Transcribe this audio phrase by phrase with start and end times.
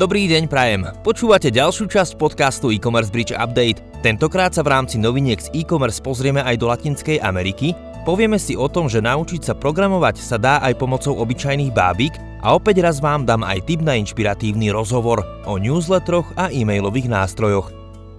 [0.00, 0.88] Dobrý deň, Prajem.
[1.04, 3.84] Počúvate ďalšiu časť podcastu e-commerce Bridge Update.
[4.00, 7.76] Tentokrát sa v rámci noviniek z e-commerce pozrieme aj do Latinskej Ameriky.
[8.08, 12.56] Povieme si o tom, že naučiť sa programovať sa dá aj pomocou obyčajných bábik a
[12.56, 17.68] opäť raz vám dám aj tip na inšpiratívny rozhovor o newsletteroch a e-mailových nástrojoch.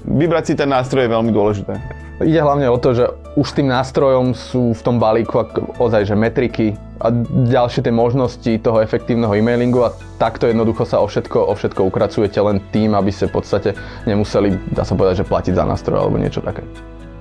[0.06, 1.82] Vybrať si ten nástroj je veľmi dôležité.
[2.22, 5.50] Ide hlavne o to, že už tým nástrojom sú v tom balíku
[5.82, 7.10] ozaj, že metriky a
[7.50, 12.38] ďalšie tie možnosti toho efektívneho e-mailingu a takto jednoducho sa o všetko, o všetko ukracujete
[12.38, 13.74] len tým, aby ste v podstate
[14.06, 16.62] nemuseli, dá sa povedať, že platiť za nástroj alebo niečo také.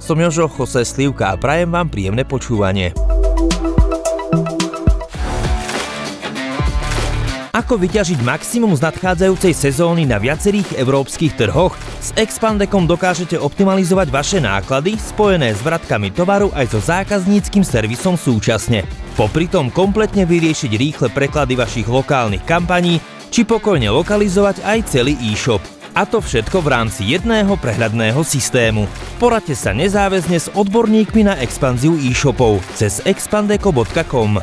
[0.01, 2.93] Som Jožo Jose Slivka a prajem vám príjemné počúvanie.
[7.51, 11.77] Ako vyťažiť maximum z nadchádzajúcej sezóny na viacerých európskych trhoch?
[12.01, 18.87] S Expandekom dokážete optimalizovať vaše náklady spojené s vratkami tovaru aj so zákazníckým servisom súčasne.
[19.21, 25.61] Popri tom kompletne vyriešiť rýchle preklady vašich lokálnych kampaní či pokojne lokalizovať aj celý e-shop.
[25.93, 28.89] A to všetko v rámci jedného prehľadného systému.
[29.21, 34.41] Poradte sa nezáväzne s odborníkmi na expanziu e-shopov cez expandeco.com.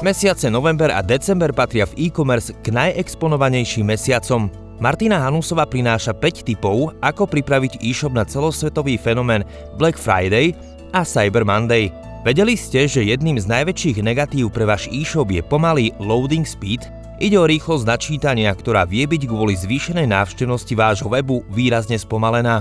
[0.00, 4.48] Mesiace november a december patria v e-commerce k najexponovanejším mesiacom.
[4.80, 9.44] Martina Hanusova prináša 5 tipov, ako pripraviť e-shop na celosvetový fenomén
[9.76, 10.56] Black Friday
[10.96, 12.09] a Cyber Monday.
[12.20, 16.84] Vedeli ste, že jedným z najväčších negatív pre váš e-shop je pomalý loading speed?
[17.16, 22.60] Ide o rýchlosť načítania, ktorá vie byť kvôli zvýšenej návštevnosti vášho webu výrazne spomalená.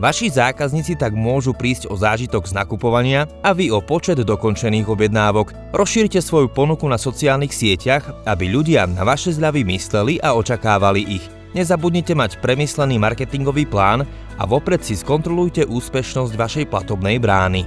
[0.00, 5.76] Vaši zákazníci tak môžu prísť o zážitok z nakupovania a vy o počet dokončených objednávok.
[5.76, 11.24] Rozšírte svoju ponuku na sociálnych sieťach, aby ľudia na vaše zľavy mysleli a očakávali ich.
[11.52, 14.08] Nezabudnite mať premyslený marketingový plán
[14.40, 17.64] a vopred si skontrolujte úspešnosť vašej platobnej brány.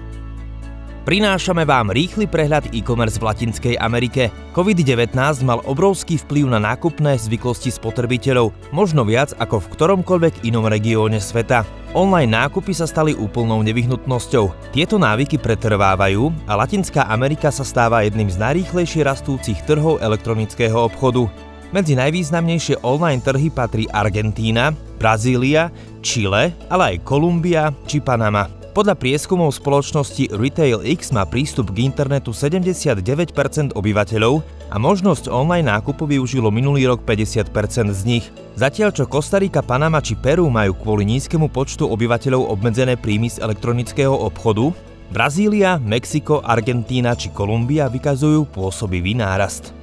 [1.10, 4.30] Prinášame vám rýchly prehľad e-commerce v Latinskej Amerike.
[4.54, 11.18] COVID-19 mal obrovský vplyv na nákupné zvyklosti spotrebiteľov, možno viac ako v ktoromkoľvek inom regióne
[11.18, 11.66] sveta.
[11.98, 14.70] Online nákupy sa stali úplnou nevyhnutnosťou.
[14.70, 21.26] Tieto návyky pretrvávajú a Latinská Amerika sa stáva jedným z najrýchlejšie rastúcich trhov elektronického obchodu.
[21.74, 25.74] Medzi najvýznamnejšie online trhy patrí Argentína, Brazília,
[26.06, 28.59] Chile, ale aj Kolumbia či Panama.
[28.80, 34.40] Podľa prieskumov spoločnosti RetailX má prístup k internetu 79% obyvateľov
[34.72, 37.52] a možnosť online nákupu využilo minulý rok 50%
[37.92, 38.32] z nich.
[38.56, 44.16] Zatiaľ čo Kostarika, Panama či Peru majú kvôli nízkemu počtu obyvateľov obmedzené príjmy z elektronického
[44.16, 44.72] obchodu,
[45.12, 49.76] Brazília, Mexiko, Argentína či Kolumbia vykazujú pôsobivý nárast.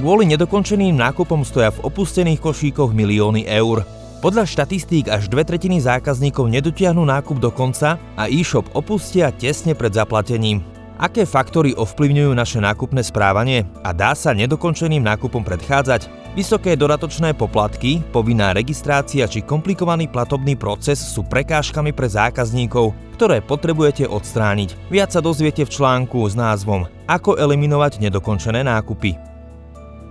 [0.00, 3.84] Kvôli nedokončeným nákupom stoja v opustených košíkoch milióny eur.
[4.22, 9.90] Podľa štatistík až dve tretiny zákazníkov nedotiahnu nákup do konca a e-shop opustia tesne pred
[9.90, 10.62] zaplatením.
[11.02, 16.06] Aké faktory ovplyvňujú naše nákupné správanie a dá sa nedokončeným nákupom predchádzať?
[16.38, 24.06] Vysoké dodatočné poplatky, povinná registrácia či komplikovaný platobný proces sú prekážkami pre zákazníkov, ktoré potrebujete
[24.06, 24.78] odstrániť.
[24.86, 29.31] Viac sa dozviete v článku s názvom Ako eliminovať nedokončené nákupy.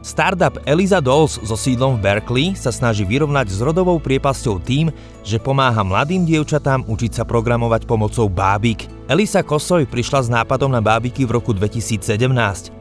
[0.02, 4.90] Startup Eliza Dolls so sídlom v Berkeley sa snaží vyrovnať s rodovou priepasťou tým,
[5.22, 8.90] že pomáha mladým dievčatám učiť sa programovať pomocou bábik.
[9.06, 12.02] Elisa Kosoj prišla s nápadom na bábiky v roku 2017,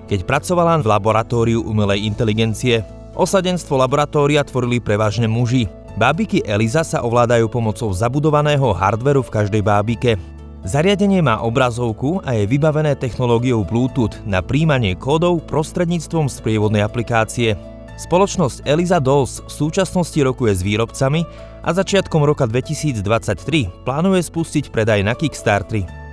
[0.09, 2.81] keď pracovala v laboratóriu umelej inteligencie.
[3.13, 5.69] Osadenstvo laboratória tvorili prevažne muži.
[6.01, 10.40] Bábiky Eliza sa ovládajú pomocou zabudovaného hardveru v každej bábike.
[10.61, 17.57] Zariadenie má obrazovku a je vybavené technológiou Bluetooth na príjmanie kódov prostredníctvom sprievodnej aplikácie.
[17.97, 21.25] Spoločnosť Eliza Dolls v súčasnosti rokuje s výrobcami
[21.65, 26.10] a začiatkom roka 2023 plánuje spustiť predaj na Kickstartery.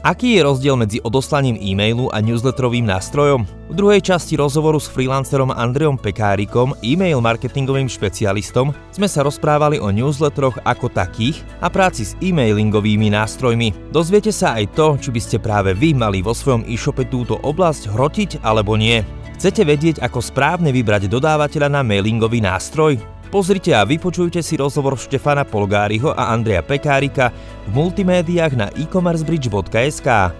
[0.00, 3.44] Aký je rozdiel medzi odoslaním e-mailu a newsletterovým nástrojom?
[3.68, 9.92] V druhej časti rozhovoru s freelancerom Andreom Pekárikom, e-mail marketingovým špecialistom, sme sa rozprávali o
[9.92, 13.92] newsletteroch ako takých a práci s e-mailingovými nástrojmi.
[13.92, 17.92] Dozviete sa aj to, či by ste práve vy mali vo svojom e-shope túto oblasť
[17.92, 19.04] hrotiť alebo nie.
[19.36, 23.19] Chcete vedieť, ako správne vybrať dodávateľa na mailingový nástroj?
[23.30, 27.30] Pozrite a vypočujte si rozhovor Štefana Polgáriho a Andreja Pekárika
[27.70, 30.34] v multimédiách na e-commercebridge.sk.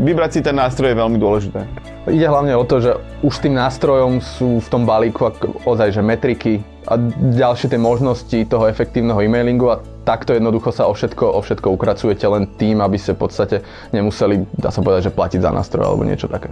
[0.00, 1.68] Vybrať si ten nástroj je veľmi dôležité.
[2.08, 5.28] Ide hlavne o to, že už tým nástrojom sú v tom balíku
[5.68, 6.96] ozaj, že metriky a
[7.36, 12.24] ďalšie tie možnosti toho efektívneho e-mailingu a takto jednoducho sa o všetko, o všetko ukracujete
[12.32, 13.56] len tým, aby ste v podstate
[13.92, 16.48] nemuseli, dá sa povedať, že platiť za nástroj alebo niečo také.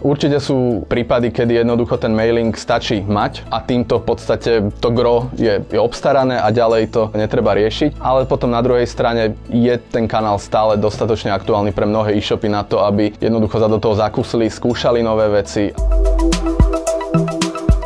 [0.00, 4.50] Určite sú prípady, kedy jednoducho ten mailing stačí mať a týmto v podstate
[4.80, 8.00] to gro je, je obstarané a ďalej to netreba riešiť.
[8.00, 12.64] Ale potom na druhej strane je ten kanál stále dostatočne aktuálny pre mnohé e-shopy na
[12.64, 15.76] to, aby jednoducho sa do toho zakúsili, skúšali nové veci.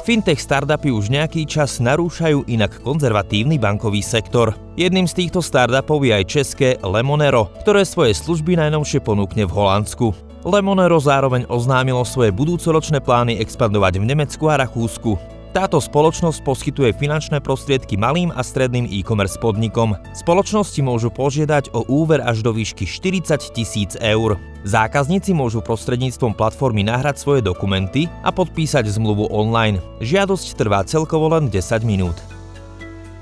[0.07, 4.55] Fintech startupy už nejaký čas narúšajú inak konzervatívny bankový sektor.
[4.79, 10.26] Jedným z týchto startupov je aj české Lemonero, ktoré svoje služby najnovšie ponúkne v Holandsku.
[10.47, 15.19] Lemonero zároveň oznámilo svoje budúcoročné plány expandovať v Nemecku a Rakúsku.
[15.51, 19.99] Táto spoločnosť poskytuje finančné prostriedky malým a stredným e-commerce podnikom.
[20.15, 24.39] Spoločnosti môžu požiadať o úver až do výšky 40 tisíc eur.
[24.63, 29.83] Zákazníci môžu prostredníctvom platformy nahrať svoje dokumenty a podpísať zmluvu online.
[29.99, 32.23] Žiadosť trvá celkovo len 10 minút.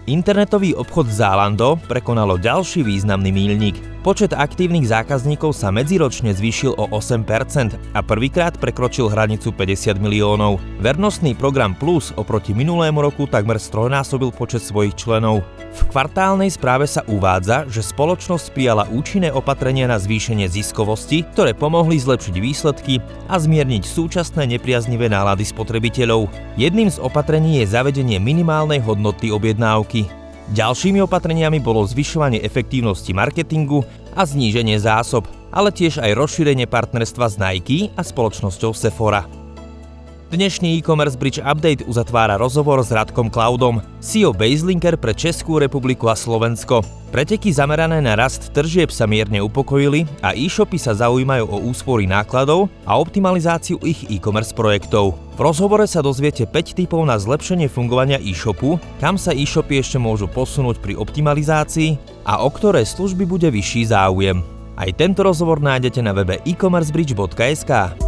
[0.05, 3.94] Internetový obchod Zalando prekonalo ďalší významný míľnik.
[4.05, 7.25] Počet aktívnych zákazníkov sa medziročne zvýšil o 8%
[7.97, 10.61] a prvýkrát prekročil hranicu 50 miliónov.
[10.85, 15.41] Vernostný program Plus oproti minulému roku takmer strojnásobil počet svojich členov.
[15.73, 21.97] V kvartálnej správe sa uvádza, že spoločnosť prijala účinné opatrenia na zvýšenie ziskovosti, ktoré pomohli
[21.97, 23.01] zlepšiť výsledky
[23.33, 26.29] a zmierniť súčasné nepriaznivé nálady spotrebiteľov.
[26.61, 30.24] Jedným z opatrení je zavedenie minimálnej hodnoty objednávky.
[30.53, 33.81] Ďalšími opatreniami bolo zvyšovanie efektívnosti marketingu
[34.13, 39.44] a zníženie zásob, ale tiež aj rozšírenie partnerstva s Nike a spoločnosťou Sephora.
[40.35, 46.19] Dnešný e-commerce Bridge Update uzatvára rozhovor s Radkom Cloudom, CEO Baselinker pre Českú republiku a
[46.19, 46.83] Slovensko.
[47.15, 52.67] Preteky zamerané na rast tržieb sa mierne upokojili a e-shopy sa zaujímajú o úspory nákladov
[52.83, 55.15] a optimalizáciu ich e-commerce projektov.
[55.39, 60.27] V rozhovore sa dozviete 5 typov na zlepšenie fungovania e-shopu, kam sa e-shopy ešte môžu
[60.27, 61.95] posunúť pri optimalizácii
[62.27, 64.43] a o ktoré služby bude vyšší záujem.
[64.75, 68.03] Aj tento rozhovor nájdete na webe e-commercebridge.sk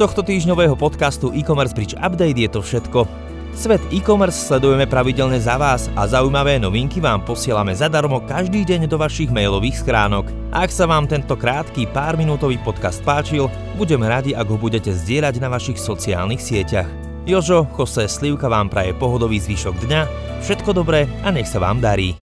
[0.00, 3.04] tohto týždňového podcastu e-commerce Bridge Update je to všetko.
[3.52, 8.96] Svet e-commerce sledujeme pravidelne za vás a zaujímavé novinky vám posielame zadarmo každý deň do
[8.96, 10.32] vašich mailových schránok.
[10.56, 15.36] Ak sa vám tento krátky pár minútový podcast páčil, budem radi, ak ho budete zdieľať
[15.36, 16.88] na vašich sociálnych sieťach.
[17.28, 20.00] Jožo, Jose Slivka vám praje pohodový zvyšok dňa,
[20.40, 22.20] všetko dobré a nech sa vám darí.